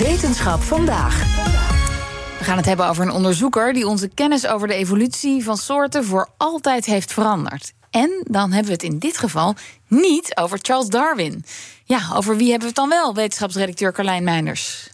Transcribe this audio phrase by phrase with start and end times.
[0.00, 1.18] Wetenschap vandaag.
[2.38, 6.04] We gaan het hebben over een onderzoeker die onze kennis over de evolutie van soorten
[6.04, 7.72] voor altijd heeft veranderd.
[7.90, 9.54] En dan hebben we het in dit geval
[9.88, 11.44] niet over Charles Darwin.
[11.84, 14.90] Ja, over wie hebben we het dan wel, wetenschapsredacteur Carlijn Meinders?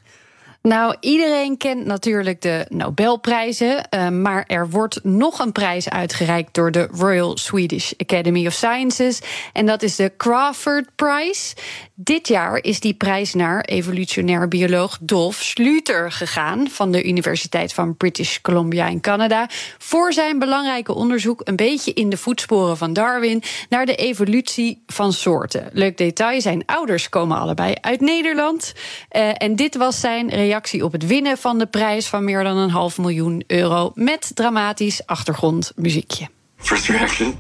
[0.67, 3.89] Nou, iedereen kent natuurlijk de Nobelprijzen.
[3.91, 9.21] Uh, maar er wordt nog een prijs uitgereikt door de Royal Swedish Academy of Sciences.
[9.53, 11.55] En dat is de Crawford Prize.
[11.95, 16.69] Dit jaar is die prijs naar evolutionair bioloog Dolf Schluter gegaan.
[16.71, 19.49] van de Universiteit van British Columbia in Canada.
[19.79, 23.43] voor zijn belangrijke onderzoek, een beetje in de voetsporen van Darwin.
[23.69, 25.69] naar de evolutie van soorten.
[25.73, 28.73] Leuk detail: zijn ouders komen allebei uit Nederland.
[29.17, 32.45] Uh, en dit was zijn reactie reactie op het winnen van de prijs van meer
[32.45, 36.29] dan een half miljoen euro met dramatisch achtergrondmuziekje.
[36.57, 37.35] First reaction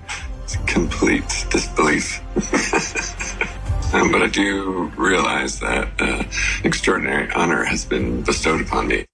[0.72, 2.20] complete disbelief.
[3.94, 6.22] um, but I do realize that uh,
[6.62, 9.04] extraordinary honor has been bestowed upon me.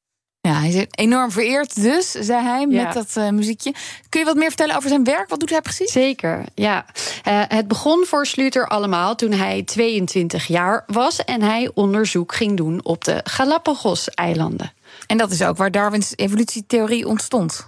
[0.63, 3.75] Hij is enorm vereerd, dus, zei hij met dat uh, muziekje.
[4.09, 5.29] Kun je wat meer vertellen over zijn werk?
[5.29, 5.93] Wat doet hij precies?
[5.93, 6.85] Zeker, ja.
[7.29, 12.57] Uh, het begon voor Sluter allemaal toen hij 22 jaar was en hij onderzoek ging
[12.57, 14.73] doen op de Galapagos-eilanden.
[15.07, 17.67] En dat is ook waar Darwins evolutietheorie ontstond.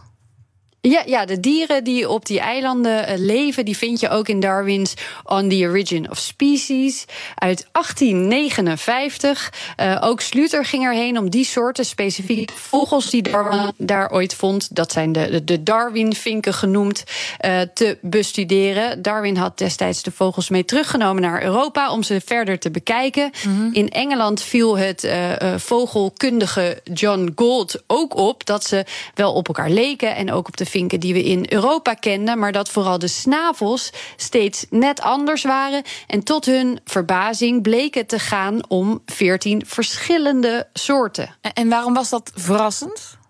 [0.88, 4.40] Ja, ja, de dieren die op die eilanden eh, leven, die vind je ook in
[4.40, 7.04] Darwin's On the Origin of Species
[7.34, 9.52] uit 1859.
[9.80, 14.76] Uh, ook Sluter ging erheen om die soorten specifieke vogels die Darwin daar ooit vond,
[14.76, 17.04] dat zijn de, de Darwin-vinken genoemd,
[17.44, 19.02] uh, te bestuderen.
[19.02, 23.30] Darwin had destijds de vogels mee teruggenomen naar Europa om ze verder te bekijken.
[23.46, 23.70] Mm -hmm.
[23.72, 29.70] In Engeland viel het uh, vogelkundige John Gould ook op dat ze wel op elkaar
[29.70, 33.08] leken en ook op de vinken die we in Europa kenden, maar dat vooral de
[33.08, 35.82] snavels steeds net anders waren.
[36.06, 41.36] En tot hun verbazing bleek het te gaan om veertien verschillende soorten.
[41.40, 43.22] En waarom was dat verrassend?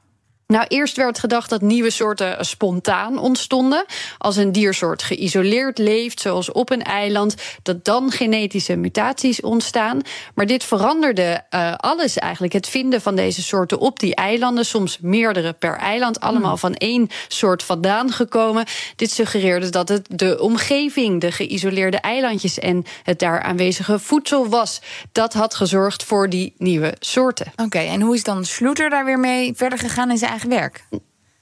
[0.55, 3.85] Nou, eerst werd gedacht dat nieuwe soorten spontaan ontstonden.
[4.19, 10.01] Als een diersoort geïsoleerd leeft, zoals op een eiland, dat dan genetische mutaties ontstaan.
[10.35, 12.53] Maar dit veranderde uh, alles eigenlijk.
[12.53, 16.59] Het vinden van deze soorten op die eilanden, soms meerdere per eiland, allemaal hmm.
[16.59, 18.65] van één soort vandaan gekomen.
[18.97, 24.81] Dit suggereerde dat het de omgeving, de geïsoleerde eilandjes en het daar aanwezige voedsel was.
[25.13, 27.47] Dat had gezorgd voor die nieuwe soorten.
[27.53, 30.43] Oké, okay, en hoe is dan Schluter daar weer mee verder gegaan in zijn eigen
[30.47, 30.85] werk?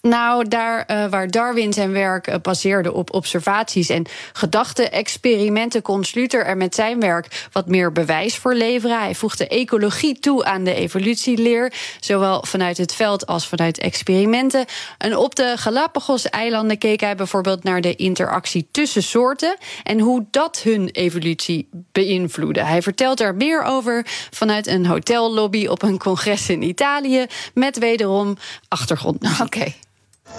[0.08, 6.44] Nou, daar uh, waar Darwin zijn werk uh, baseerde op observaties en gedachte-experimenten, kon Sluter
[6.44, 8.98] er met zijn werk wat meer bewijs voor leveren.
[8.98, 14.64] Hij voegde ecologie toe aan de evolutieleer, zowel vanuit het veld als vanuit experimenten.
[14.98, 20.60] En op de Galapagos-eilanden keek hij bijvoorbeeld naar de interactie tussen soorten en hoe dat
[20.62, 22.64] hun evolutie beïnvloedde.
[22.64, 28.36] Hij vertelt er meer over vanuit een hotellobby op een congres in Italië, met wederom
[28.68, 29.40] achtergrond.
[29.40, 29.72] Oké.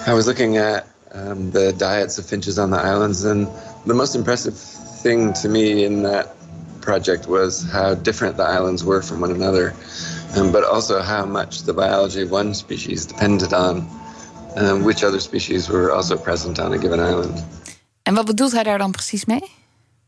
[0.08, 3.48] I was looking at um, the diets of finches on the islands, and
[3.86, 4.58] the most impressive
[5.04, 6.36] thing to me in that
[6.82, 9.74] project was how different the islands were from one another,
[10.36, 13.88] um, but also how much the biology of one species depended on
[14.56, 17.44] um, which other species were also present on a given island.
[18.04, 19.63] En wat bedoelt hij daar dan precies mee?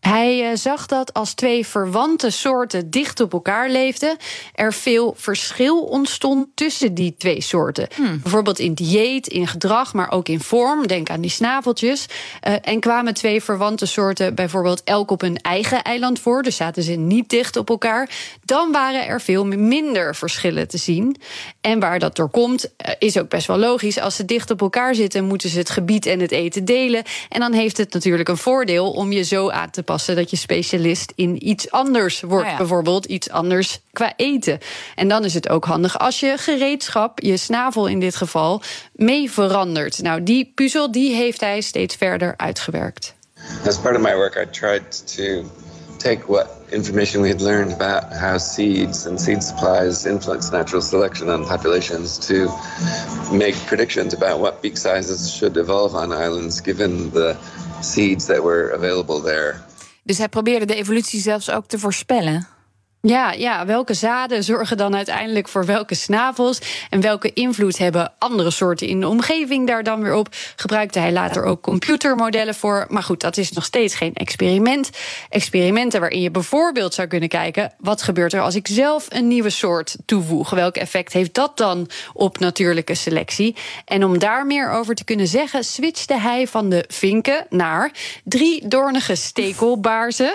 [0.06, 4.18] Hij uh, zag dat als twee verwante soorten dicht op elkaar leefden,
[4.54, 7.88] er veel verschil ontstond tussen die twee soorten.
[7.96, 8.20] Hmm.
[8.22, 10.88] Bijvoorbeeld in dieet, in gedrag, maar ook in vorm.
[10.88, 12.06] Denk aan die snaveltjes.
[12.48, 16.84] Uh, en kwamen twee verwante soorten bijvoorbeeld elk op hun eigen eiland voor, dus zaten
[16.84, 18.10] ze niet dicht op elkaar.
[18.44, 21.16] Dan waren er veel minder verschillen te zien.
[21.62, 24.00] En waar dat door komt, uh, is ook best wel logisch.
[24.00, 27.04] Als ze dicht op elkaar zitten, moeten ze het gebied en het eten delen.
[27.30, 30.36] En dan heeft het natuurlijk een voordeel om je zo aan te passen dat je
[30.36, 32.50] specialist in iets anders wordt.
[32.50, 32.58] Ja.
[32.58, 34.60] Bijvoorbeeld iets anders qua eten.
[34.96, 38.62] En dan is het ook handig als je gereedschap, je snavel in dit geval,
[38.94, 40.02] mee verandert.
[40.02, 43.14] Nou, die puzzel die heeft hij steeds verder uitgewerkt.
[43.66, 45.44] As part of my work, I tried to
[45.98, 51.30] take what information we had learned about how seeds and seed supplies influence natural selection
[51.30, 52.48] on populations to
[53.32, 57.36] make predictions about what beak sizes should evolve on islands given the
[57.82, 59.62] seeds that were available there.
[60.06, 62.48] Dus hij probeerde de evolutie zelfs ook te voorspellen.
[63.08, 66.60] Ja, ja, welke zaden zorgen dan uiteindelijk voor welke snavels?
[66.90, 70.28] En welke invloed hebben andere soorten in de omgeving daar dan weer op?
[70.56, 72.86] Gebruikte hij later ook computermodellen voor.
[72.90, 74.90] Maar goed, dat is nog steeds geen experiment.
[75.30, 79.50] Experimenten waarin je bijvoorbeeld zou kunnen kijken: wat gebeurt er als ik zelf een nieuwe
[79.50, 80.50] soort toevoeg?
[80.50, 83.56] Welk effect heeft dat dan op natuurlijke selectie?
[83.86, 87.92] En om daar meer over te kunnen zeggen, switchte hij van de vinken naar
[88.24, 90.34] drie doornige stekelbaarzen.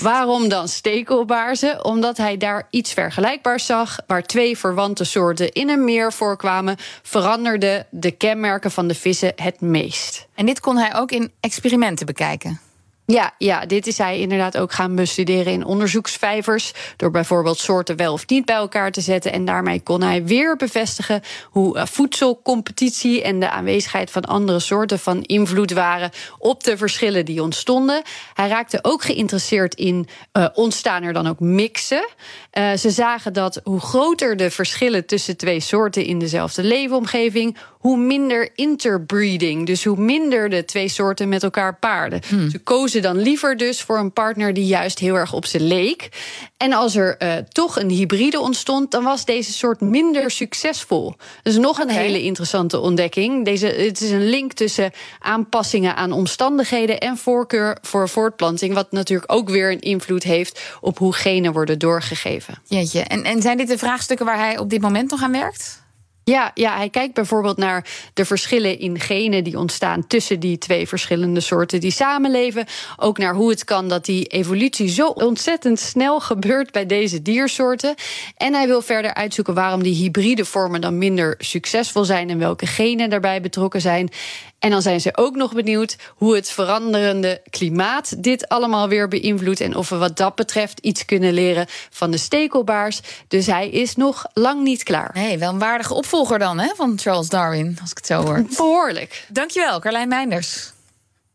[0.00, 1.84] Waarom dan stekelbaarzen?
[1.86, 3.98] Omdat hij daar iets vergelijkbaars zag.
[4.06, 9.60] Waar twee verwante soorten in een meer voorkwamen, veranderden de kenmerken van de vissen het
[9.60, 10.26] meest.
[10.34, 12.65] En dit kon hij ook in experimenten bekijken.
[13.06, 16.72] Ja, ja, dit is hij inderdaad ook gaan bestuderen in onderzoeksvijvers.
[16.96, 19.32] Door bijvoorbeeld soorten wel of niet bij elkaar te zetten.
[19.32, 24.98] En daarmee kon hij weer bevestigen hoe eh, voedselcompetitie en de aanwezigheid van andere soorten
[24.98, 28.02] van invloed waren op de verschillen die ontstonden.
[28.34, 32.08] Hij raakte ook geïnteresseerd in uh, ontstaan er dan ook mixen.
[32.52, 37.96] Uh, ze zagen dat hoe groter de verschillen tussen twee soorten in dezelfde leefomgeving, hoe
[37.96, 39.66] minder interbreeding.
[39.66, 42.20] Dus hoe minder de twee soorten met elkaar paarden.
[42.28, 42.50] Hmm.
[42.50, 46.08] Ze kozen dan liever dus voor een partner die juist heel erg op ze leek.
[46.56, 51.14] En als er uh, toch een hybride ontstond, dan was deze soort minder succesvol.
[51.42, 53.44] Dus nog een hele interessante ontdekking.
[53.44, 58.74] Deze, het is een link tussen aanpassingen aan omstandigheden en voorkeur voor voortplanting.
[58.74, 62.54] Wat natuurlijk ook weer een invloed heeft op hoe genen worden doorgegeven.
[62.64, 63.00] Jeetje.
[63.00, 65.84] En, en zijn dit de vraagstukken waar hij op dit moment nog aan werkt?
[66.30, 70.88] Ja, ja, hij kijkt bijvoorbeeld naar de verschillen in genen die ontstaan tussen die twee
[70.88, 72.66] verschillende soorten die samenleven.
[72.96, 77.94] Ook naar hoe het kan dat die evolutie zo ontzettend snel gebeurt bij deze diersoorten.
[78.36, 82.66] En hij wil verder uitzoeken waarom die hybride vormen dan minder succesvol zijn en welke
[82.66, 84.10] genen daarbij betrokken zijn.
[84.58, 89.60] En dan zijn ze ook nog benieuwd hoe het veranderende klimaat dit allemaal weer beïnvloedt.
[89.60, 93.00] En of we wat dat betreft iets kunnen leren van de stekelbaars.
[93.28, 95.10] Dus hij is nog lang niet klaar.
[95.14, 98.42] Nee, wel een waardige opvolger dan hè, van Charles Darwin, als ik het zo hoor.
[98.56, 99.26] Behoorlijk.
[99.28, 100.74] Dankjewel, Carlijn Meinders.